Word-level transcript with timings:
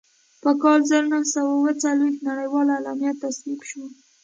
په 0.43 0.51
کال 0.61 0.79
زر 0.89 1.03
نهه 1.11 1.25
سوه 1.33 1.51
اووه 1.55 1.73
څلوېښت 1.83 2.19
نړیواله 2.29 2.71
اعلامیه 2.73 3.13
تصویب 3.23 3.61
شوه. 3.69 3.87